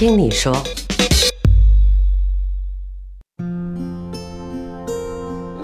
[0.00, 0.50] 听你说。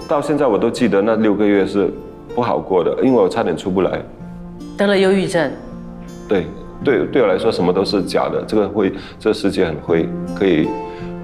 [0.07, 1.91] 到现在我都记得那六个月是
[2.35, 3.99] 不好过的，因为我差点出不来。
[4.77, 5.51] 得了忧郁症，
[6.29, 6.45] 对，
[6.83, 10.69] 对，对我来说什么都是假的，这个会，这个世界很灰，可以，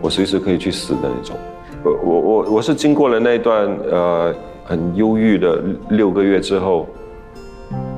[0.01, 1.37] 我随时可以去死的那种。
[1.83, 4.33] 我我我我是经过了那段呃
[4.65, 6.87] 很忧郁的六个月之后，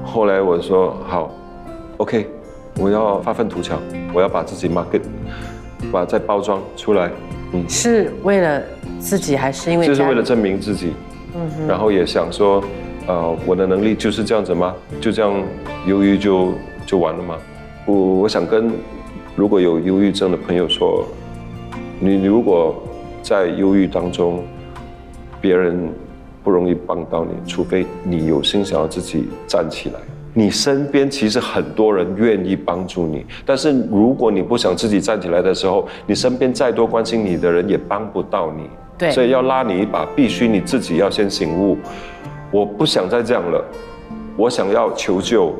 [0.03, 1.31] 后来我说好
[1.99, 2.27] ，OK，
[2.77, 3.79] 我要发愤图强，
[4.13, 5.01] 我要把自己 market，
[5.91, 7.09] 把再包装出来，
[7.53, 8.61] 嗯，是为了
[8.99, 9.85] 自己还是因为？
[9.87, 10.93] 就是为了证明自己，
[11.35, 12.61] 嗯，然后也想说，
[13.07, 14.75] 呃，我的能力就是这样子吗？
[14.99, 15.33] 就这样
[15.87, 16.53] 忧郁就
[16.85, 17.37] 就完了吗？
[17.85, 18.71] 我我想跟
[19.35, 21.05] 如果有忧郁症的朋友说，
[21.99, 22.75] 你你如果
[23.21, 24.43] 在忧郁当中，
[25.39, 25.89] 别人
[26.43, 29.99] 不容易帮到你，除非你有心想要自己站起来。
[30.37, 38.69] 你身边其实很多人愿意帮助你，但是如果你不想自己站起来的时候，你身边再多关心你的人也帮不到你。
[38.97, 41.77] 对，所以要拉你一把，必须你自己要先醒悟。
[42.51, 43.63] 我不想再这样了，
[44.35, 45.53] 我想要求救。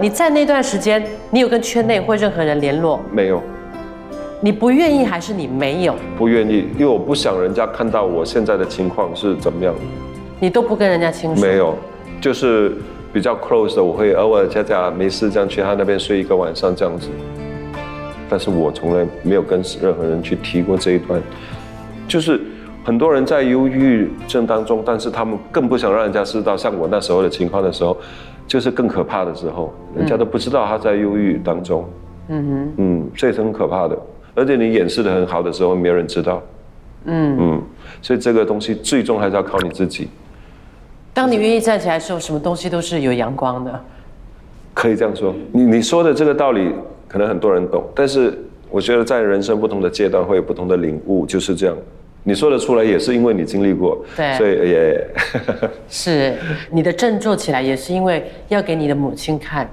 [0.00, 2.98] 你在那段时间，你有跟圈内或任何人联络？
[3.12, 3.42] 没有。
[4.40, 5.94] 你不愿意还是你没有？
[6.16, 9.74] 不愿意，因为我不想人家看到我现在的情况是怎么样。
[10.40, 11.42] 你都不跟人家倾诉？
[11.42, 11.76] 没有，
[12.22, 12.74] 就是
[13.12, 17.08] 比较 close 的，我会偶尔在家没事这样去他那边睡一个晚上这样子。
[18.28, 21.20] 但是我从来没有跟任何人去提过这一段。
[22.08, 22.40] 就是
[22.84, 27.96] 很多人在忧郁症当中，但是他们更不想让人家知道，像我那时候的情况的时候。
[28.44, 31.88] 就是更可怕的时候，人家都不知道他在忧郁当中。
[32.28, 33.96] 嗯哼，嗯，这是很可怕的。
[34.34, 36.42] 而且你掩饰的很好的时候，没有人知道。
[37.04, 37.62] 嗯嗯，
[38.02, 40.08] 所以这个东西最终还是要靠你自己。
[41.14, 43.84] 当你愿意站起来的时候，什么东西都是有阳光的。
[44.74, 46.72] 可以这样说，你你说的这个道理，
[47.06, 48.38] 可能很多人懂，但是
[48.70, 51.76] 我觉得在人生不同的阶段会有不同的领悟，就是这样。
[52.24, 55.06] 你说得出来，也是因为你经历过，对，所以也
[55.90, 56.34] 是
[56.70, 59.68] 你的振作起来，也是因为要给你的母亲看。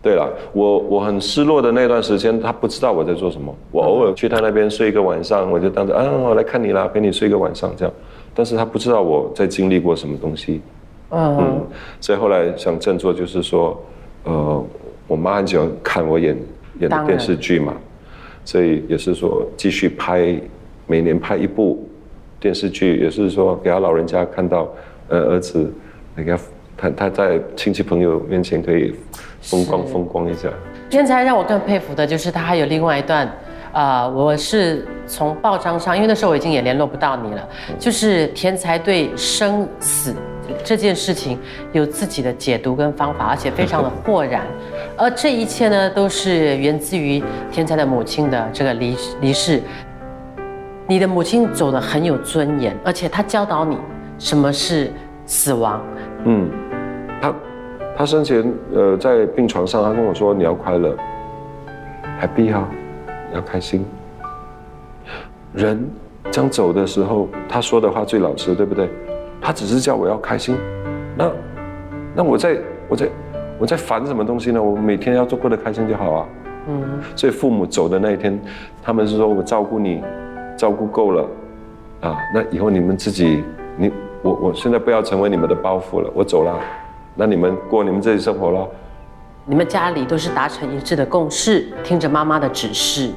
[0.00, 3.52] 对了，我我很失落的那段时间，他不知道我在做什么。
[3.72, 7.92] 我偶尔去他那边睡一个晚上，我就当着啊，我来看你啦，陪你睡一个晚上这样。
[8.36, 10.60] 但是他不知道我在经历过什么东西。
[11.10, 11.66] 嗯，
[12.00, 13.76] 所以后来想振作，就是说，
[14.24, 14.64] 呃，
[15.08, 16.36] 我妈很喜欢看我演
[16.78, 17.72] 演的电视剧嘛，
[18.44, 20.38] 所以也是说继续拍。
[20.88, 21.84] 每年拍一部
[22.38, 24.68] 电视剧，也是说给他老人家看到，
[25.08, 25.68] 呃，儿子，
[26.16, 26.38] 给他
[26.76, 28.94] 他他在亲戚朋友面前可以
[29.40, 30.48] 风光风光一下。
[30.88, 33.28] 天才让我更佩服的就是他还有另外一段，
[33.76, 37.46] 啊，我是从报章上，因为那时候我已经也联络不到你了，
[37.78, 40.14] 就是天才对生死
[40.64, 41.38] 这件事情
[41.72, 44.46] 有自己的解读跟方法，而且非常的豁然，
[44.96, 47.22] 而这一切呢，都是源自于
[47.52, 49.60] 天才的母亲的这个离离世。
[50.88, 53.76] 你的母亲走得很有尊严，而且她教导你
[54.18, 54.90] 什么是
[55.26, 55.84] 死亡。
[56.24, 56.48] 嗯，
[57.20, 57.34] 她
[57.94, 60.96] 她生前呃在病床上，她跟我说你要快乐
[62.22, 62.66] ，happy 哈，
[63.36, 63.84] 要开心。
[65.52, 65.88] 人
[66.30, 68.90] 将走的时候，他说的话最老实，对不对？
[69.40, 70.56] 他只是叫我要开心，
[71.16, 71.30] 那
[72.14, 72.58] 那我在
[72.88, 73.08] 我在
[73.58, 74.62] 我在烦什么东西呢？
[74.62, 76.26] 我每天要做过得开心就好啊。
[76.68, 76.82] 嗯，
[77.14, 78.36] 所以父母走的那一天，
[78.82, 80.02] 他们是说我照顾你。
[80.58, 81.28] 照顾够了，
[82.00, 83.44] 啊，那以后你们自己，
[83.76, 83.92] 你
[84.22, 86.58] 我我现在不要成为你们的包袱了，我走了，
[87.14, 88.66] 那你们过你们自己生活了。
[89.44, 93.10] 你们家里都是达成一致的共识，听着妈妈的指示，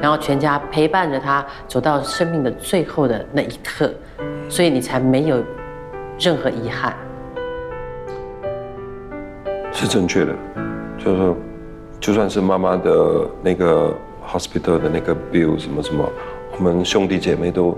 [0.00, 3.92] 然后全家陪伴着他走到生命的最后的那一刻，
[4.48, 5.42] 所以你才没有
[6.18, 6.94] 任何遗憾。
[9.72, 10.34] 是正确的，
[10.98, 11.34] 就是，
[12.00, 13.94] 就算是妈妈的那个
[14.26, 16.08] hospital 的那个 bill 什么什么。
[16.56, 17.76] 我们兄弟姐妹都，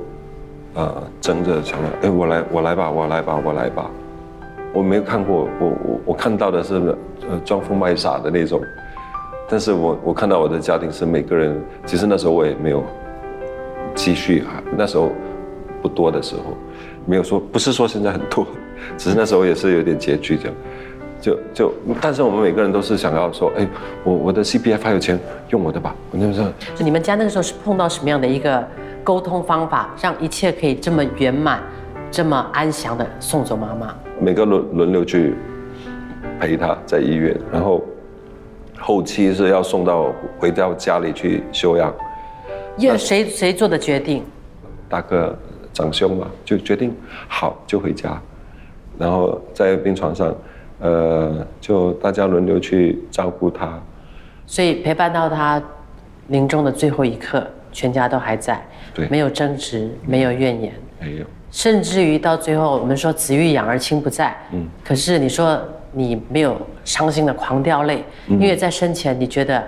[0.75, 3.91] 呃，争着想着，哎，我来，我来吧，我来吧，我来吧。
[4.73, 6.75] 我没有看过，我我我看到的是，
[7.29, 8.63] 呃，装疯卖傻的那种。
[9.51, 12.85] 但是我我看到我的家庭是每个人，其实那时候我也没有
[13.95, 14.45] 积蓄，
[14.79, 15.11] 那时候
[15.83, 16.57] 不多的时候，
[17.05, 18.47] 没有说，不是说现在很多，
[18.97, 20.55] 只是那时候也是有点拮据这样。
[21.21, 23.69] 就就，但是我们每个人都是想要说，哎，
[24.05, 25.19] 我我的 CPF 还有钱，
[25.51, 25.95] 用我的吧。
[26.13, 26.49] 我那时候，
[26.79, 28.67] 你们家那个时候是碰到什么样的一个
[29.05, 31.61] 沟通方法，让一切可以这么圆满、
[32.11, 33.95] 这么安详的送走妈妈？
[34.19, 35.35] 每个轮轮流去
[36.39, 37.85] 陪她在医院，然后
[38.81, 41.95] 后期是要送到回到家里去休养。
[42.77, 44.25] 因为谁谁做的决定？
[44.89, 45.37] 大哥、
[45.73, 46.93] 长兄嘛，就决定
[47.29, 48.21] 好就回家，
[48.99, 50.35] 然后在病床上。
[50.83, 53.79] 呃，就大家轮流去照顾他，
[54.47, 55.63] 所以陪伴到他
[56.29, 65.63] 临终的最后一刻，全家都还在，对没有争执，没有怨言，没有，甚至于到最后，我们说子欲养而亲不在，嗯，可是你说
[65.93, 69.63] 你没有伤心的狂掉泪，因为在生前你觉得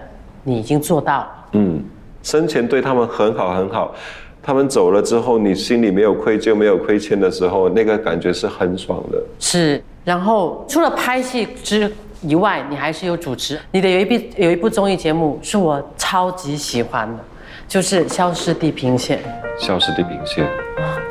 [0.44, 1.84] 你已经做到了，嗯，
[2.22, 3.94] 生前对他们很好很好，
[4.42, 9.22] 他们走了之后，你心里没有愧疚、没有亏欠的时候，那个感觉是很爽的。
[9.38, 11.92] 是，然后除了拍戏之
[12.22, 13.58] 以外，你还是有主持。
[13.70, 17.22] 你的有一部有一部综艺节目是我超级喜欢的，
[17.66, 19.18] 就是《消失地平线》
[19.64, 20.46] 消失地平线，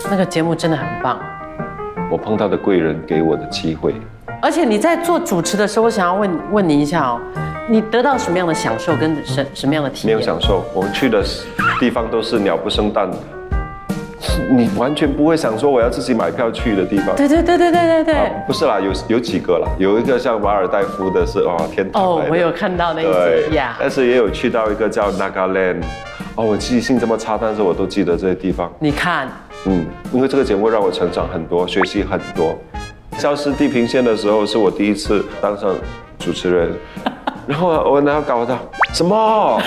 [0.10, 1.20] 那个节目真的很棒。
[2.10, 3.94] 我碰到的贵人给我的机会，
[4.44, 7.22] 而且你在做主持的时候，我想要问问你一下哦，
[7.70, 10.18] 你得到什么样的享受跟什什么样的体验？
[10.18, 10.66] 没有享受。
[10.74, 11.24] 我们去的
[11.80, 13.18] 地方都是鸟不生蛋的，
[14.50, 17.16] 你完全不会想说我要自己买票去的地方。
[17.16, 18.16] 对对对对对对对。
[18.16, 23.78] 啊不是啦，有有几个啦，有一个像马尔代夫的是哦天堂哦我有看到那一对集呀。
[23.80, 25.84] 但是也有去到一个叫 Nagaland，
[26.34, 28.74] 哦，我记性这么差，但是我都记得这些地方。
[28.80, 29.28] 你看，
[29.68, 32.58] 嗯，因为这个节目让我成长很多，学习很多。
[33.18, 35.76] 消失地平线的时候是我第一次当上
[36.18, 36.74] 主持人，
[37.48, 38.58] 然后我然后搞他
[38.94, 39.62] 什么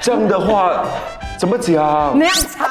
[0.00, 0.84] 这样的话
[1.38, 2.16] 怎么讲？
[2.18, 2.68] 那样长。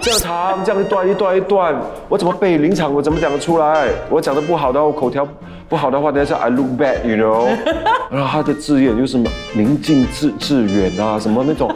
[0.00, 1.74] 这样长，这样一段一段一段，
[2.10, 2.92] 我怎么背临场？
[2.92, 3.88] 我怎么讲得出来？
[4.10, 5.26] 我讲的不好的话，我口条
[5.68, 7.48] 不好的话，等一下 I look bad，you know。
[8.10, 11.74] 然后他的字眼又是什么宁静致致远啊，什么那种。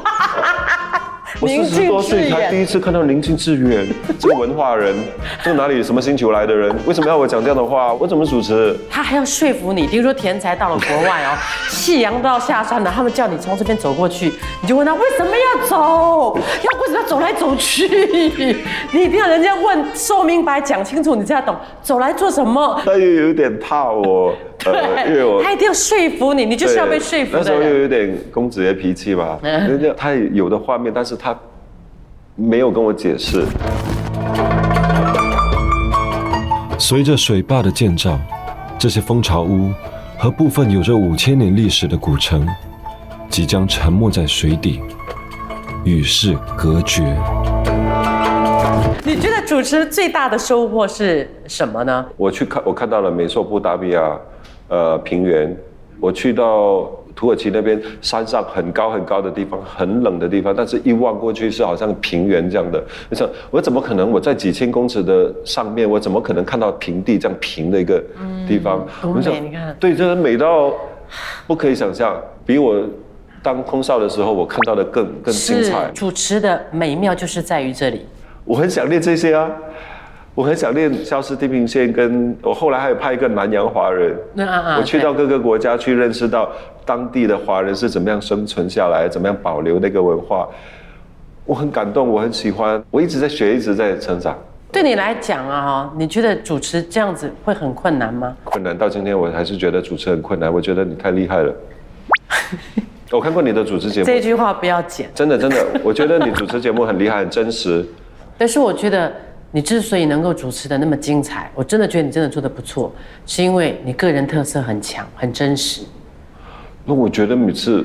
[1.41, 3.87] 我四十多岁才第一次看到宁静致远
[4.21, 4.95] 这个文化人，
[5.43, 6.75] 这个哪里什么星球来的人？
[6.85, 7.95] 为什么要我讲这样的话？
[7.95, 8.77] 我怎么主持？
[8.91, 11.33] 他还要说服你，比如说田才到了国外哦，
[11.71, 17.89] 夕阳都要下山了，他们叫你从这边走过去，你就问他为什么要走，要为什么要走来走去？
[18.93, 22.79] 你一定要人家问说明白讲清楚，你才懂走来做什么。
[22.85, 24.35] 他又有点怕我，
[24.67, 27.79] 呃因为我 他一定要说服你，你就是要被说服那时候又。
[27.79, 31.37] 有点公子爷脾气吧， 人家他有的画面，但是他
[32.37, 33.45] 没有跟我解释。
[36.79, 38.19] 随着水坝的建造，
[38.79, 39.73] 这些蜂巢屋
[40.19, 42.47] 和部分有着五千年历史的古城，
[43.29, 44.81] 即将沉没在水底，
[45.85, 47.03] 与世隔绝。
[49.05, 52.05] 你觉得主持最大的收获是什么呢？
[52.17, 54.19] 我去看，我看到了美索不达米亚，
[54.71, 55.55] 呃，平原。
[56.01, 62.83] 我去到土耳其那边山上很高很高的地方，很冷的地方，但是一望过去是好像平原这样的。
[63.11, 68.03] 我想，我怎么可能我在几千公尺的上面，我怎么可能看到平地这样平的一个
[68.49, 68.87] 地方？
[69.03, 70.73] 多我想你看对，真的美到
[71.47, 72.83] 不可以想象，比我
[73.43, 75.91] 当空少的时候我看到的更更精彩。
[75.93, 78.07] 主持的美妙就是在于这里。
[78.45, 79.51] 我很想念这些啊，
[80.41, 84.17] 我很想念《消失地平线》，跟我后来还有拍一个南洋华人。
[84.33, 86.51] 那啊啊我去到各个国家去认识到
[86.87, 90.49] 当地的华人是怎么样生存下来，怎么样保留那个文化。
[91.45, 94.35] 我很感动，我很喜欢，我一直在学，一直在成长。
[94.73, 98.35] 对你来讲啊，哈，你觉得主持这样子会很困难吗？
[98.43, 100.51] 困难到今天，我还是觉得主持很困难。
[100.51, 101.55] 我觉得你太厉害了。
[103.13, 105.11] 我看过你的主持节目这，句话不要剪。
[105.15, 107.85] 真的真的，我觉得你主持节目很厉害，很真实。
[108.39, 109.13] 但是我觉得
[109.52, 112.92] 你之所以能够主持的那么精彩，我真的觉得你真的做的不错，
[113.26, 115.83] 是因为你个人特色很强，很真实。
[116.85, 117.85] 那我觉得每次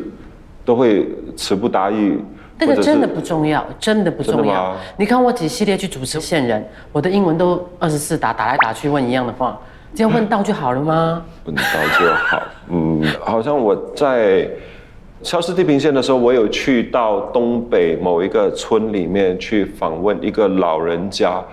[0.63, 2.17] 都会词不达意，
[2.60, 4.75] 或者是那个真的不重要，真的不重要。
[4.98, 9.60] 你看我几系列去主持线人，我的英文都二十四打，打来打去问一样的话，
[9.93, 11.24] 这样问到就好了吗？
[11.45, 11.62] 问到
[12.00, 12.43] 就好。
[12.69, 14.50] 嗯，好像我在
[15.25, 21.44] 消失地平线的时候，我有去到东北某一个村里面去访问一个老人家，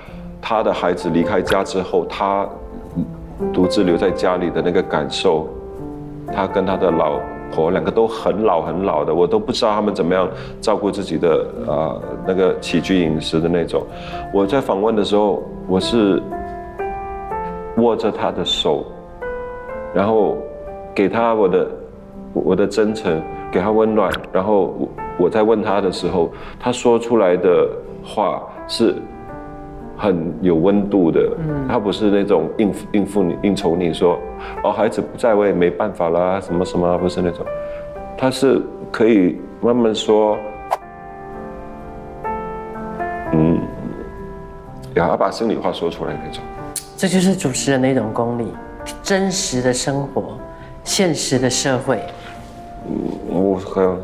[0.43, 2.47] 他的孩子离开家之后，他
[3.50, 5.49] 独自留在家里的那个感受，
[6.35, 7.19] 他跟他的老
[7.50, 10.29] 婆两个都很老很老的，我都不知道他们怎么样
[10.61, 13.83] 照顾自己的呃那个起居饮食的那种。
[14.35, 16.23] 我在访问的时候，我是
[17.79, 18.85] 握着他的手，
[19.95, 20.37] 然后
[20.95, 21.67] 给他我的
[22.33, 23.21] 我的真诚，
[23.51, 27.69] 给他温暖，然后我我在问他的时候，他说出来的
[28.03, 28.95] 话是
[29.97, 31.21] 很有温度的，
[31.69, 34.19] 他不是那种应付应付你应酬你说，
[34.65, 37.45] 哦孩子不在我也没办法啦，什么什么，不是那种，
[38.17, 38.61] 他是
[38.91, 40.37] 可以慢慢说，
[43.33, 43.61] 嗯，
[44.95, 46.43] 然后把心里话说出来那种。
[46.97, 48.47] 这就是主持人的一种功力，
[49.03, 50.39] 真实的生活，
[50.83, 52.01] 现实的社会。
[53.29, 53.99] 我好像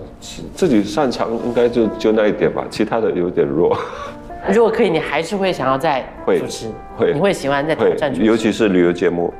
[0.55, 3.77] 自己擅长应该就就那一点吧，其他的有点弱。
[4.53, 8.25] 如果可以，你还是会想要再会主持，会你会喜欢再挑会战主，持。
[8.25, 9.35] 尤其是旅游节目，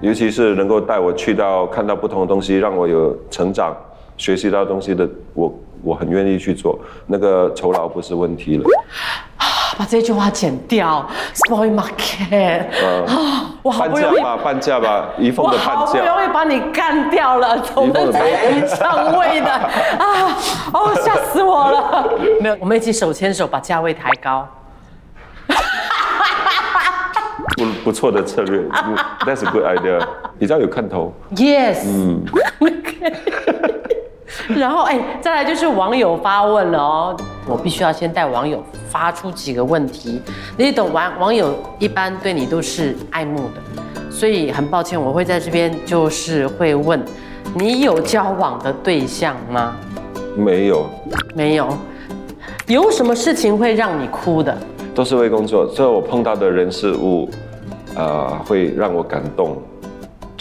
[0.00, 3.76] 尤其是能够带我去到看到不同的东西，让我有成长、
[4.16, 5.52] 学习到东西的，我
[5.82, 8.64] 我很愿意去做，那个酬劳不是问题了。
[9.78, 12.60] 把这句话剪掉，spoil market
[13.06, 13.50] 啊！
[13.62, 16.24] 我好不容易半价吧，半价吧，怡凤的半好不容。
[16.24, 20.36] 易把你干掉了，我们才一上位的啊！
[20.72, 22.08] 哦，吓死我了！
[22.40, 24.46] 没有，我们一起手牵手把价位抬高。
[27.56, 30.00] 不不错的策略嗯， That's a good idea，
[30.38, 31.12] 比较有看头。
[31.34, 32.24] Yes，嗯
[34.58, 37.16] 然后哎，再来就是网友发问了哦，
[37.46, 40.20] 我必须要先带网友发出几个问题。
[40.56, 47.02] 你懂网网友一般对你都是爱慕的，所以很抱歉，我会在这边就是会问，
[47.54, 49.76] 你有交往的对象吗？
[50.36, 50.86] 没有，
[51.34, 51.68] 没有。
[52.68, 54.56] 有什么事情会让你哭的？
[54.94, 55.66] 都是为工作。
[55.74, 57.28] 这我碰到的人事物，
[57.96, 59.56] 呃，会让我感动。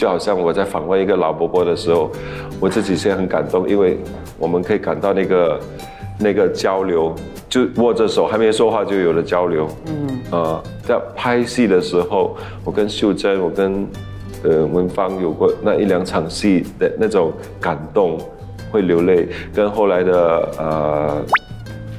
[0.01, 2.09] 就好像我在访问一个老伯伯的时候，
[2.59, 3.99] 我自己先很感动，因为
[4.39, 5.59] 我们可以感到那个
[6.17, 7.13] 那个交流，
[7.47, 9.67] 就握着手还没说话就有了交流。
[9.85, 13.87] 嗯，呃，在拍戏的时候，我跟秀珍，我跟
[14.43, 18.17] 呃文芳有过那一两场戏的那种感动，
[18.71, 21.23] 会流泪，跟后来的呃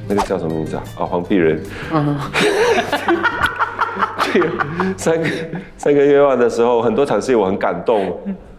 [0.09, 0.83] 那个叫什么名字啊？
[0.99, 1.63] 啊，黄碧仁。
[1.89, 3.13] 这
[4.39, 4.49] 个
[4.97, 5.27] 三个
[5.77, 8.17] 三个愿望的时候，很多场戏我很感动，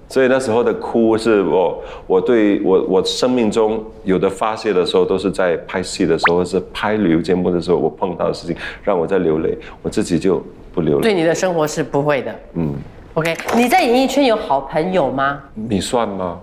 [0.09, 11.03] 所以那时候的哭是我我对我我生命中有的发泄的时候，都是在拍戏的时候，或是拍旅游节目的时候，我碰到的事情让我在流泪，我自己就不流泪。
[11.03, 12.35] 对你的生活是不会的。
[12.55, 12.75] 嗯
[13.15, 15.41] ，OK，你在演艺圈有好朋友吗？
[15.55, 16.39] 你算吗？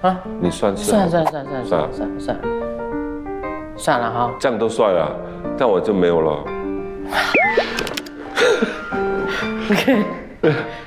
[0.00, 2.40] 啊，你算是算算了算了算了算了算
[3.76, 4.34] 算了哈。
[4.38, 5.14] 这样都算了，
[5.56, 6.44] 但我就没有了。
[9.70, 10.04] OK，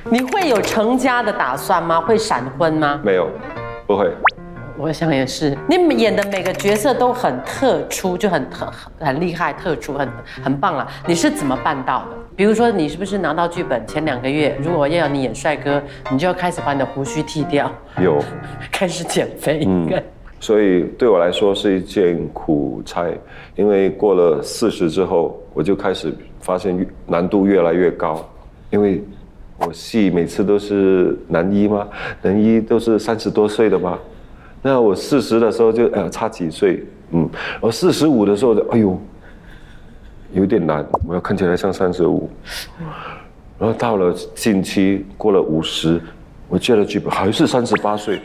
[0.10, 2.00] 你会有成家的打算吗？
[2.02, 3.00] 会闪婚吗？
[3.04, 3.30] 没有，
[3.86, 4.12] 不会。
[4.78, 5.56] 我想也是。
[5.68, 8.68] 你演的每个角色都很特殊，就很很
[9.08, 10.10] 很厉害、特殊、很
[10.44, 10.88] 很棒了。
[11.06, 12.18] 你是怎么办到的？
[12.36, 18.18] 比如说，你是不是拿到剧本前两个月，如果要你演帅哥，你就要开始把你的胡须剃掉，有。
[18.72, 19.60] 开始减肥？
[19.60, 20.02] 应该。
[20.40, 23.06] 所以对我来说是一件苦差，
[23.56, 28.28] 因为过了四十之后，我就开始发现难度越来越高，
[28.70, 29.04] 因为
[29.58, 31.88] 我戏每次都是男一嘛？
[32.22, 34.00] 男一都是三十多岁的嘛？
[34.62, 37.30] 那我四十的时候就呃差几岁，嗯，
[37.60, 39.00] 我四十五的时候就哎呦，
[40.34, 42.30] 有点难，我要看起来像三十五，
[43.60, 46.00] 然后到了近期过了五十，
[46.48, 48.22] 我接了剧本还是三十八岁。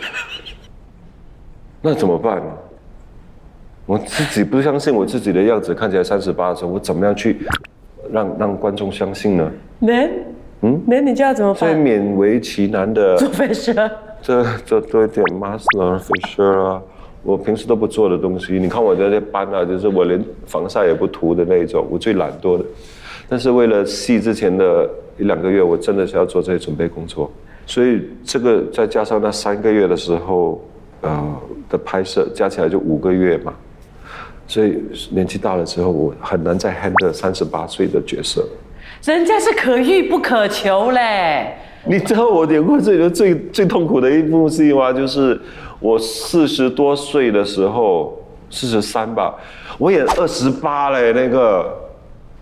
[1.83, 2.42] 那怎么办？
[3.87, 7.38] 我自己不相信我自己的样子，看起来三十八的时候，我怎么样去
[8.11, 9.50] 让让观众相信呢？
[9.78, 10.09] 那
[10.62, 11.81] 嗯，那你就要怎么所以办？
[11.81, 13.88] 勉为其难的， 做飞车。
[14.21, 16.83] 这这多一点 master facial 啊，
[17.23, 18.59] 我平时都不做的东西。
[18.59, 22.64] 你看我的那斑啊，就是我连防晒也不涂的那一种，我最懒惰的。
[23.28, 24.88] 但是为了戏之前的
[25.19, 27.31] 一两个月，我真的是要做这些准备工作。
[27.66, 30.61] 所以这个再加上那三个月的时候，
[31.02, 31.37] 呃
[31.69, 33.52] 的拍摄，加起来就五个月嘛。
[34.47, 38.47] 所以年纪大了之后，我很难再 handle 三十八岁的角色。
[39.05, 41.55] 人家是可遇不可求嘞。
[41.85, 44.93] 你知道我演过这里头最最痛苦的一部戏吗？
[44.93, 45.41] 就是
[45.79, 48.19] 我四十多岁的时候，
[48.50, 49.35] 四十三吧，
[49.79, 51.73] 我演二十八嘞，那个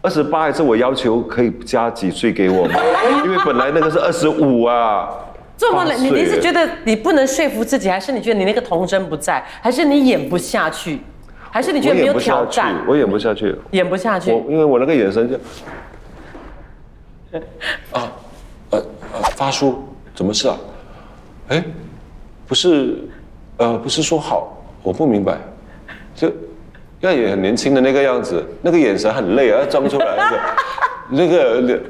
[0.01, 2.81] 二十八还是我要求可以加几岁给我吗？
[3.25, 5.09] 因为本来那个是二十五啊。
[5.57, 10.99] 这么冷，你你是觉得你不能说服自己，还是你觉得你那个童真不在，还是你演不下去，
[11.55, 14.45] 还是你觉得没有演不下去挑战，，我演不下去，演不下去我？
[14.51, 15.37] 因为我那个眼神就，
[17.93, 18.11] 啊，
[18.71, 18.79] 呃
[19.13, 19.79] 呃，发叔，
[20.17, 20.59] 怎么事啊？
[21.51, 21.65] 哎，
[22.49, 22.99] 不是，
[23.59, 25.39] 呃，不是说好，我不明白，
[26.17, 26.29] 就
[27.01, 30.17] 那也很年轻的那个样子，那个眼神很累啊，要装出来
[31.09, 31.81] 那个，那个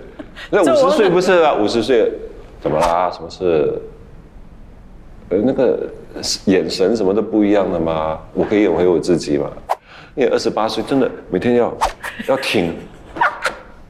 [0.50, 2.12] 那那五十岁不是啊，五十岁
[2.60, 3.10] 怎么啦？
[3.10, 3.80] 什么事？
[5.30, 5.88] 呃，那个
[6.46, 9.50] 眼神什么都不一样的嘛，我可以演回我自己嘛。
[10.14, 11.76] 因为二十八岁真的每天要
[12.28, 12.74] 要挺，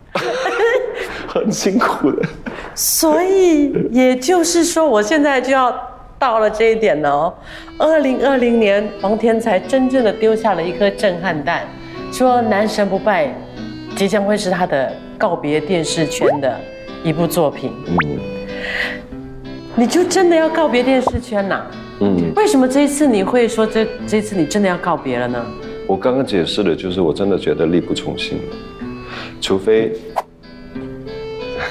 [1.28, 2.26] 很辛苦的。
[2.75, 5.73] 所以也就是说，我现在就要
[6.19, 7.35] 到了这一点了哦。
[7.78, 11.62] 二零二零年，王天才真正的丢下了一颗震撼弹，
[12.11, 13.26] 说《男神不败》
[13.95, 16.59] 即将会是他的告别电视圈的
[17.04, 17.73] 一部作品。
[17.87, 18.19] 嗯
[19.76, 21.66] 你就真的要告别电视圈呐、
[22.00, 25.44] 嗯，为什么这一次你会说这这次你真的要告别了呢？
[25.86, 28.40] 我刚刚解释的就是我真的觉得力不从心，
[29.40, 29.92] 除非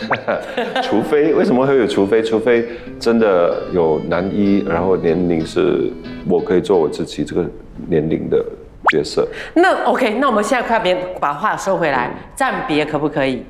[0.84, 2.22] 除非为什么会有除非？
[2.22, 2.66] 除非
[3.00, 5.92] 真的有男一，然后年龄是
[6.30, 7.46] 我可以做我自己这个
[7.90, 8.44] 年龄的
[8.92, 9.28] 角色。
[9.54, 13.44] 那 OK，那我们现在快别把话收回来，暂别可不可以？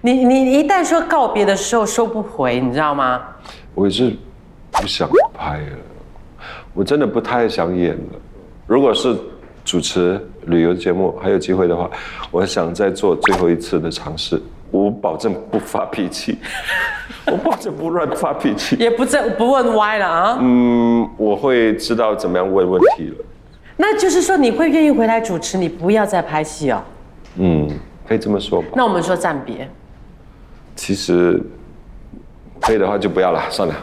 [0.00, 3.22] 你你一旦说告别的时候收不回，你知道吗？
[3.74, 4.12] 我也是
[4.80, 5.78] 不想拍了，
[6.72, 8.20] 我真的不太想演了。
[8.66, 9.16] 如果是
[9.64, 11.90] 主持旅游节目还有机会的话，
[12.30, 14.40] 我想再做最后一次的尝试。
[14.70, 16.36] 我保证不发脾气，
[17.30, 18.74] 我保证不乱发脾气。
[18.76, 20.38] 也不再不问歪了啊。
[20.40, 23.16] 嗯，我会知道怎么样问问题了。
[23.76, 26.82] 那就是说你会愿意回来主持，你不要再拍戏哦。
[27.36, 27.68] 嗯，
[28.08, 28.68] 可以这么说吧。
[28.74, 29.68] 那我们说暂别。
[30.74, 31.40] 其实
[32.64, 33.74] 可以的话就不要了，算了。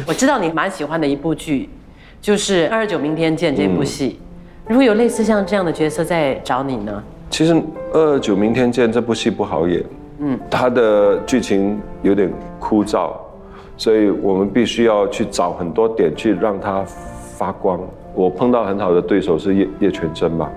[0.06, 1.68] 我知道你蛮喜欢的一部剧，
[2.20, 4.20] 就是《二十九明天见》这部戏。
[4.68, 7.02] 如果有类似像这样的角色在找你呢？
[7.30, 7.54] 其实
[7.92, 9.82] 《二十九明天见》这部戏不好演，
[10.18, 13.12] 嗯，它的剧情有点枯燥，
[13.76, 16.84] 所以我们必须要去找很多点去让它
[17.36, 17.80] 发光。
[18.14, 20.50] 我碰到很好的对手是叶叶全真吧，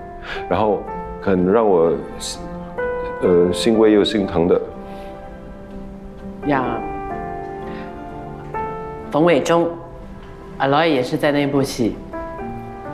[0.48, 0.82] 然后
[1.20, 1.92] 很让我
[3.24, 4.60] 呃欣慰又心疼的
[6.46, 6.78] 呀，
[9.10, 9.66] 冯伟忠
[10.58, 11.96] ，Aloy 也是在那部戏，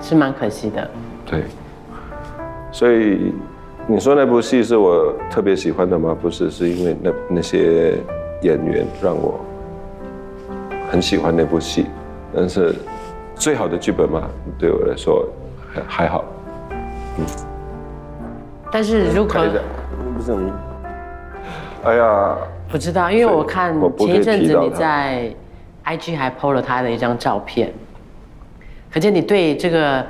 [0.01, 0.89] 是蛮可惜的。
[1.27, 1.43] 对，
[2.71, 3.33] 所以
[3.89, 6.17] 你说那部戏是我特别喜欢的吗？
[6.23, 7.99] 不是，是因为那那些
[8.43, 9.41] 演员让我
[10.89, 11.87] 很喜欢那部戏。
[12.33, 12.73] 但是
[13.35, 15.29] 最好的剧本嘛，对我来说
[15.75, 16.25] 还还好。
[17.19, 17.27] 嗯。
[18.71, 19.35] 但是如果
[20.21, 20.53] 不是你，
[21.83, 22.37] 哎呀，
[22.71, 25.35] 不知道，因为我看前一阵子你在
[25.83, 27.73] IG 还 PO 了他的一张照片，
[28.93, 30.05] 可见你对这个。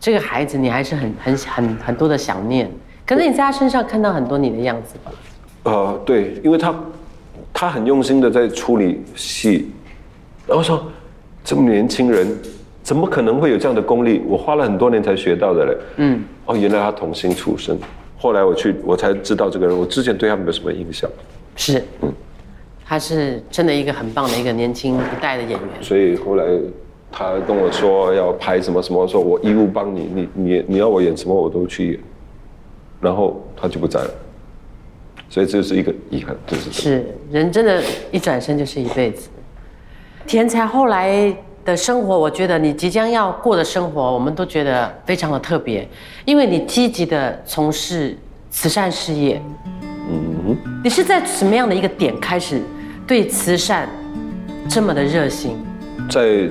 [0.00, 2.70] 这个孩子，你还是很很很很多的想念，
[3.06, 5.10] 可能你在他身上看到很多你的样子吧。
[5.62, 6.74] 呃，对，因为他
[7.54, 9.72] 他很用心的在处理戏，
[10.46, 10.84] 然后说
[11.42, 12.38] 这么年轻人
[12.82, 14.22] 怎么可能会有这样的功力？
[14.26, 15.76] 我花了很多年才学到的嘞。
[15.96, 17.78] 嗯，哦，原来他童星出身，
[18.24, 21.10] 后来我去我才知道这个人，我之前对他没有什么印象。
[21.56, 22.10] 是，嗯，
[22.82, 25.68] 他是真的一个很棒的一个年轻一代的演员。
[25.82, 26.44] 所以后来。
[27.16, 32.00] 他跟我说要拍什么什么，说我义务帮你，你你你要我演什么我都去演，
[33.00, 34.10] 然后他就不在了，
[35.28, 39.28] 所以这是一个遗憾，就是是人真的，一转身就是一辈子。
[40.26, 41.32] 天才后来
[41.64, 45.88] 的生活，我觉得你即将要过的生活，我们都觉得非常的特别，
[46.24, 48.16] 因为你积极的从事
[48.50, 49.40] 慈善事业。
[50.10, 52.60] 嗯，你是在什么样的一个点开始
[53.06, 53.88] 对慈善
[54.68, 55.56] 这么的热心？
[56.10, 56.48] 在。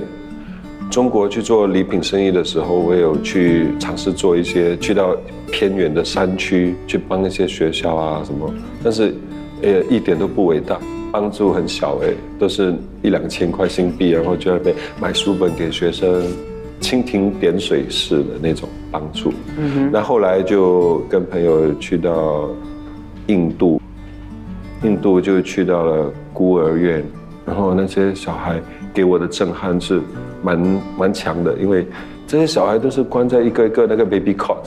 [0.92, 5.16] 中国去做礼品生意的时候，我有去尝试做一些，去到
[5.52, 9.16] 偏远的山区去帮一些学校啊什么，但是，
[9.64, 10.80] 呃，一点都不伟大，
[11.14, 12.74] 帮助很小哎，都是
[13.04, 16.24] 一两千块新币，然后就在那边买书本给学生，
[16.82, 19.32] 蜻蜓点水式的那种帮助。
[19.56, 19.90] 嗯哼。
[19.94, 22.50] 那后来就跟朋友去到
[23.28, 23.80] 印度，
[24.82, 27.06] 印度就去到了孤儿院，
[27.46, 28.60] 然后那些小孩。
[28.96, 30.00] 给我的震撼是
[30.44, 31.88] 蛮蛮强的，因为
[32.28, 34.60] 这些小孩都是关在一个一个那个 baby cot，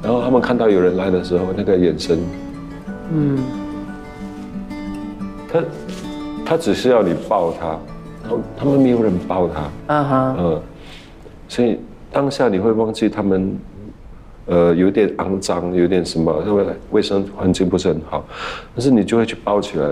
[0.00, 2.16] 然后他们看到有人来的时候，那个眼神，
[3.12, 3.36] 嗯，
[5.56, 5.64] 他
[6.44, 7.68] 他只是要你抱他，
[8.22, 10.62] 然后他们没有人抱他，啊哈，嗯，
[11.48, 11.78] 所以
[12.12, 13.58] 当下你会忘记他们，
[14.46, 18.24] 呃，有点肮脏，有点什么，因为卫生环境不是很好，
[18.74, 19.88] 但是你就会去抱起来，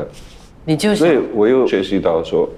[0.65, 2.49] 你就所以我又学习到说。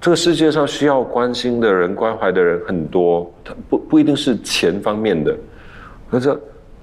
[0.00, 5.32] 这个世界上需要关心的人、关怀的人很多，他不不一定是钱方面的。
[6.10, 6.36] 可是，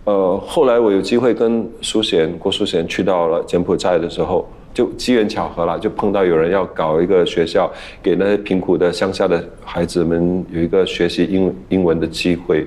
[0.06, 4.48] 呃，后来我有机会跟苏贤、郭苏贤去到了柬埔寨的时候，
[4.80, 7.70] 就机缘巧合了，就碰到有人要搞一个学校，
[8.02, 12.66] 给那些贫苦的乡下的孩子们有一个学习英英文的机会，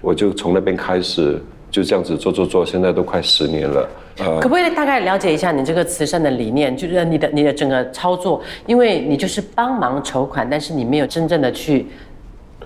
[0.00, 1.42] 我就从那边开始。
[1.72, 3.88] 就这样子做做做，现在都快十年了。
[4.18, 6.76] 呃，可不可以大概了解一下你这个慈善的理念？
[6.76, 11.86] 就是你的你的整个操作，因为你就是帮忙筹款，但是你没有真正的去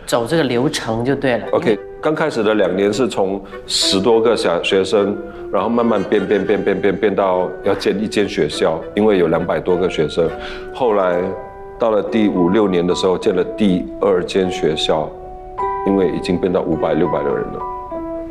[0.06, 1.46] 走这个流程就对了。
[1.52, 5.16] OK，刚开始的两年是从十多个小学生，
[5.50, 10.28] 然后慢慢变变变变变变到要建一间学校，因为有两百多个学生。
[10.74, 11.18] 后来
[11.78, 15.08] 到了第五六年的时候，建了第二间学校，
[15.86, 17.58] 因为已经变到五百六百的人了。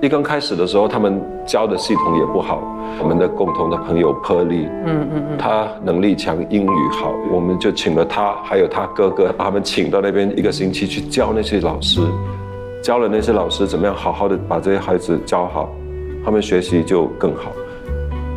[0.03, 2.61] 一刚开始的时候，他们教的系统也不好。
[3.01, 12.01] 我们的共同的朋友 p e r l y 嗯嗯嗯，他能力强，英语好，我们就请了他，还有他哥哥，把他们请到那边一个星期去教那些老师，
[12.83, 15.73] 教了那些老师怎么样好好的把这些孩子教好，
[16.25, 17.53] 他们学习就更好。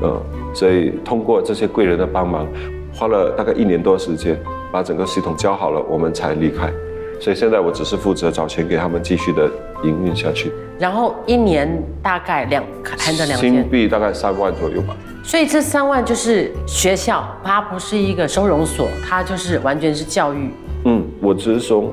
[0.05, 0.23] 嗯，
[0.55, 2.47] 所以通过这些贵人的帮忙，
[2.95, 4.39] 花了大概一年多时间，
[4.71, 6.73] 把整个系统教好了，我们才离开。
[7.21, 9.51] 所以现在我只是负责找钱给他们继续的
[9.83, 10.53] 营运下去。
[10.79, 14.95] 然后一年大概两含着两新，币大概三万左右吧。
[15.25, 20.51] 所以这三万就是学校，它不是一个收容所，它就是完全是教育。
[20.85, 21.93] 嗯，我只是说，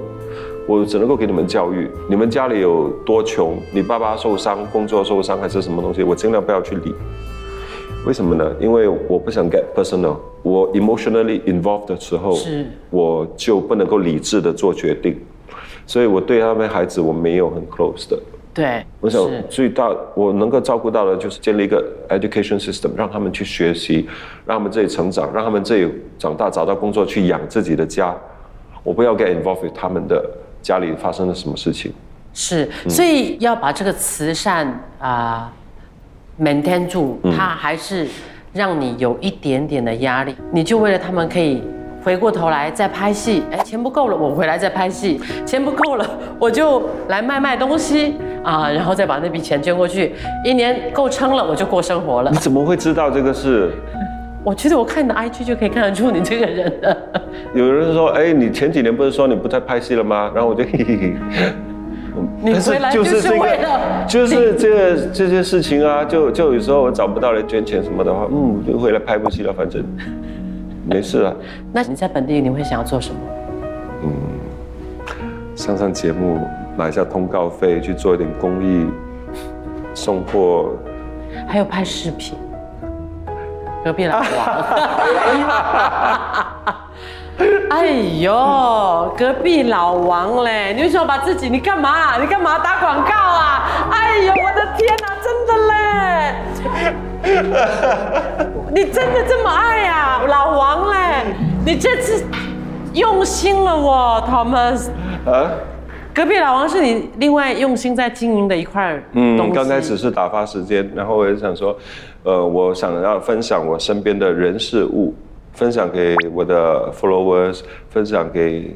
[0.67, 1.89] 我只能够给你们教育。
[2.09, 6.93] 你们家里有多穷，你爸爸受伤，工作受伤还是什么东西，我尽量不要去理。
[8.05, 8.53] 为什么呢？
[8.59, 10.17] 因为我不想 get personal。
[10.41, 15.17] 我 emotionally involved 的时候，是我就不能够理智的做决定，
[15.87, 18.19] 所以我对他们孩子我没有很 close 的。
[18.53, 24.05] 对，我想最大我能够照顾到的就是建立一个 education system，让他们去学习，
[24.45, 28.13] 让他们自己成长，让他们自己长大找到工作去养自己的家。
[28.83, 30.29] 我不要 get involved with 他们的
[30.63, 31.93] 家里发生了什么事情。
[32.33, 35.53] 是，所以要把这个慈善啊、
[36.41, 38.07] maintain 住，它还是
[38.51, 40.35] 让你有一点点的压力。
[40.51, 41.61] 你就为了他们可以
[42.03, 50.15] 回过头来再拍戏，哎，钱不够了，我回来再拍戏；钱不够了，我就来卖卖东西啊，然后再把那笔钱捐过去。
[50.43, 52.37] 一年够撑了，我就过生活了你。
[52.39, 53.71] 怎么会知道这个事？
[54.43, 56.97] 我觉得我看你的 IG 就可以看得出你这个人了。
[57.53, 60.31] 有人说，哎，你前几年不是说你不再拍戏了吗？
[60.35, 61.13] 然后我就嘿嘿嘿。
[62.15, 69.83] 嗯 你回来就是为了就是这个这些事情啊，就就有时候我找不到人捐钱什么的话，嗯，就回来拍部戏了，反正
[70.85, 71.33] 没事啊。
[71.71, 73.19] 那你在本地你会想要做什么？
[74.03, 74.11] 嗯
[75.55, 76.37] 上上节目
[76.75, 78.85] 拿一下通告费，去做一点公益，
[79.93, 80.73] 送货。
[81.47, 82.35] 还有拍视频，
[83.83, 84.25] 隔壁老王。
[87.71, 87.87] 哎
[88.19, 90.71] 呦，隔壁老王嘞！
[90.75, 91.49] 你为什么把自己？
[91.49, 92.17] 你干嘛？
[92.19, 93.63] 你干嘛打广告啊？
[93.91, 95.73] 哎呦，我的天哪，真的嘞！
[98.71, 101.25] 你真的这么爱呀、老王嘞？
[101.65, 102.23] 你这次
[102.93, 104.89] 用心了哦，Thomas。
[105.25, 105.49] 啊，
[106.13, 109.51] 隔壁老王是你另外用心在经营的一块嗯，西。
[109.51, 111.75] 刚开始是打发时间，然后我也想说，
[112.23, 115.13] 呃，我想要分享我身边的人事物，
[115.53, 118.75] 分享给我的 followers，分享给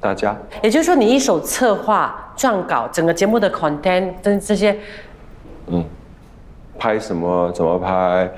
[0.00, 0.36] 大家。
[0.62, 4.76] 也就是说，你一手策划、撰稿，整个节目的 content 跟这些，
[5.68, 5.84] 嗯
[6.76, 8.28] 拍什么，怎么拍，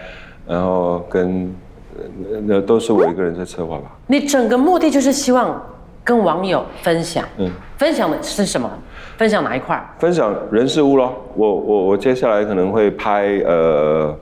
[0.46, 1.50] 然后跟
[1.96, 3.96] 呃那都是我一个人在策划吧。
[4.06, 5.60] 你整个目的就是希望
[6.06, 7.22] 跟网友分享。
[7.36, 8.70] 嗯分享的是什么？
[9.18, 9.78] 分享哪一块？
[9.98, 14.18] 分享人事物咯，我我我接下来可能会拍呃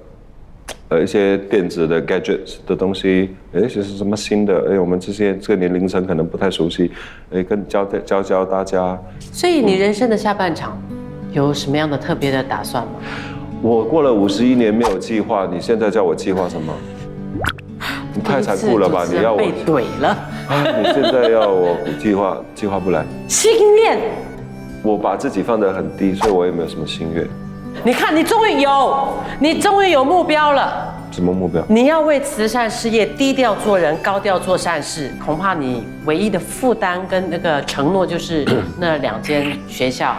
[0.89, 4.73] 呃一些电子的 gadgets 的东西，哎，这是什么新的？
[4.73, 6.91] 哎，我们这些这个年龄层可能不太熟悉，
[7.33, 8.99] 哎，跟教教教大家。
[9.21, 10.77] 所以你人生的下半场
[11.31, 12.93] 有什么样的特别的打算吗？
[13.63, 16.75] 我过了五十一年没有计划，你现在叫我计划什么？
[18.15, 19.05] 你太残酷了吧！
[19.09, 20.17] 你要我被怼了，
[20.49, 23.99] 啊，你现在要我计划计划不来，心愿。
[24.83, 27.27] 我把自己放得很低，所以我也没有什么心愿。
[27.83, 29.09] 你看，你终于有，
[29.41, 30.95] 你终于有目标了。
[31.11, 31.65] 什么目标？
[31.69, 38.45] 你要为慈善事业低调做人，高调做善事，恐怕你唯一的负担跟那个承诺就是
[38.79, 40.15] 那两间学校。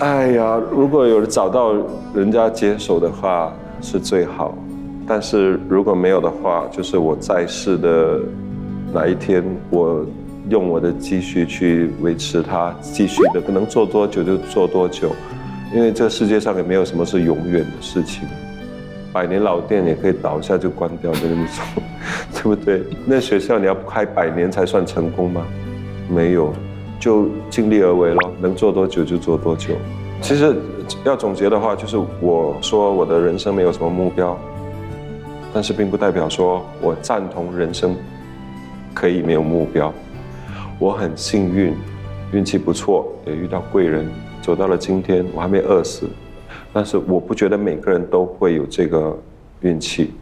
[0.00, 1.72] 哎呀，如果有人找到
[2.14, 4.54] 人家接手的话是最好，
[5.06, 8.18] 但是如果没有的话，就是我在世的
[8.92, 10.04] 哪一天，我
[10.50, 15.12] 用我的积蓄去维持它，继续的能做多久就做多久，
[15.74, 18.28] 因为这世界上也没有什么是永远的事情。
[19.10, 21.64] 百年老店也可以倒下就关掉，跟你们说，
[22.34, 22.82] 对不对？
[23.06, 25.42] 那学校你要开百年才算成功吗？
[26.10, 26.52] 没有，
[27.00, 29.74] 就尽力而为咯，能做多久就做多久。
[30.20, 30.54] 其实
[31.04, 34.38] 要总结的话，就是我说我的人生没有什么目标，
[35.54, 37.96] 但是并不代表说我赞同人生
[38.94, 39.92] 可以没有目标。
[40.78, 41.74] 我很幸运，
[42.32, 44.06] 运气不错，也遇到贵人，
[44.40, 46.08] 走到了今天，我还没饿死。
[46.72, 49.16] 但是我不觉得每个人都会有这个
[49.60, 50.12] 运气，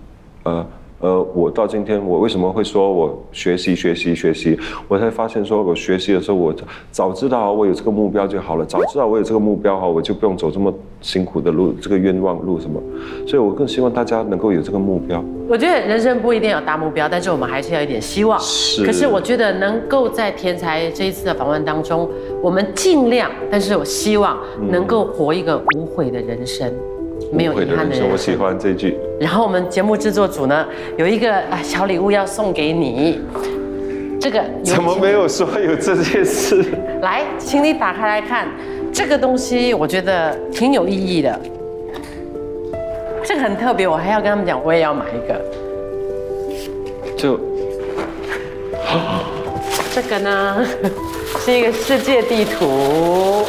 [0.42, 0.66] 呃
[1.00, 4.58] 呃，我到今天，我为什么会说我学习学习学习？
[4.86, 6.54] 我才发现说，我学习的时候，我
[6.90, 12.78] 早知道我有这个目标就好了，早知道我有这个目标哈，我就不用走这么辛苦的路，这个冤枉路什么。
[13.26, 15.24] 所以我更希望大家能够有这个目标。
[15.48, 18.38] 我觉得人生不一定有大目标，但是我们还是要一点希望。
[18.38, 22.06] 是可是我觉得能够在天才这一次的访问当中，
[22.42, 24.38] 我们尽量，但是我希望
[24.70, 26.70] 能够活一个无悔的人生，
[27.32, 28.10] 没有遗憾的人生。
[28.10, 28.96] 我喜欢这句。
[29.20, 30.66] 然后我们节目制作组呢
[30.96, 33.20] 有一个啊小礼物要送给你，
[34.20, 36.64] 这个怎么没有说有这件事？
[37.02, 38.48] 来，请你打开来看，
[38.92, 41.40] 这个东西我觉得挺有意义的。
[43.22, 45.40] 这个很特别，我还要跟他们讲，我也要买一个。
[47.16, 47.38] 就
[49.94, 50.66] 这个呢
[51.38, 53.44] 是一个世界地图，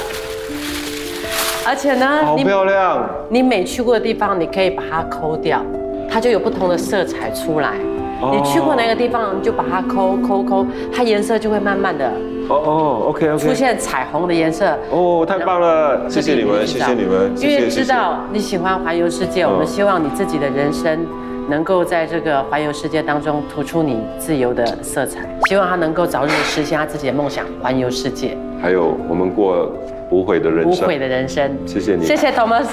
[1.67, 3.07] 而且呢，好你漂亮。
[3.29, 5.63] 你每去过的地方，你可以把它抠掉，
[6.09, 7.73] 它就有不同的色彩出来。
[8.21, 12.07] 哦你去过哪个地方，你就把它抠抠抠，它颜色就会慢慢的
[12.49, 13.53] 哦哦，OK OK，出。
[13.53, 14.77] 现彩虹的颜色。
[14.91, 16.07] 哦，太棒了！
[16.07, 17.83] 谢谢你们，谢谢你们，因为知。
[17.85, 21.03] 道你喜欢环游世界，嗯我们希望你自己的人生
[21.49, 29.67] 能够在这个环游世界当中突出你自由的色彩，希望他能够早日实现他自己的梦想，环游世界，还有我们过
[30.11, 30.85] 无悔的人生。
[30.85, 31.51] 无悔的人生。
[31.65, 32.05] 谢谢你。
[32.05, 32.67] 谢谢 Thomas。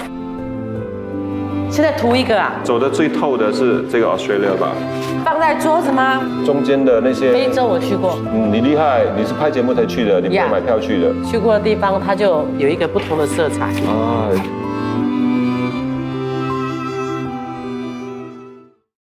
[1.70, 4.72] 现在涂一个啊，走的最透的是这个 Australia 吧，
[5.22, 6.22] 放在桌子吗？
[6.44, 7.31] 中间的那些。
[7.31, 11.12] 非洲我去过，嗯，你厉害，你是拍节目才去的，你不买票去的。
[11.31, 13.66] 去过的地方它就有一个不同的色彩。
[13.87, 14.31] 啊，